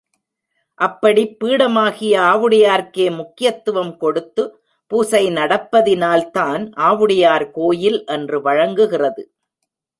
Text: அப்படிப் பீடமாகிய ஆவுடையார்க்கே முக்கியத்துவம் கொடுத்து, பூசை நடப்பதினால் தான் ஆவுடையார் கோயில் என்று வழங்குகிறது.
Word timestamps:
அப்படிப் 0.79 1.35
பீடமாகிய 1.39 2.13
ஆவுடையார்க்கே 2.21 3.05
முக்கியத்துவம் 3.15 3.93
கொடுத்து, 3.97 4.45
பூசை 4.91 5.23
நடப்பதினால் 5.29 6.25
தான் 6.31 6.73
ஆவுடையார் 6.79 7.51
கோயில் 7.51 8.05
என்று 8.05 8.41
வழங்குகிறது. 8.41 9.25